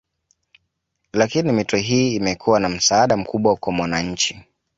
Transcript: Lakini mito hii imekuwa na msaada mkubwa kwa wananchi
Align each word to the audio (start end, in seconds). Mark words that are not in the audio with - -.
Lakini 1.13 1.51
mito 1.51 1.77
hii 1.77 2.15
imekuwa 2.15 2.59
na 2.59 2.69
msaada 2.69 3.17
mkubwa 3.17 3.55
kwa 3.57 3.73
wananchi 3.79 4.43